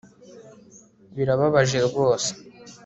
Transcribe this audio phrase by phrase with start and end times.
[1.15, 2.29] Birababaje rwose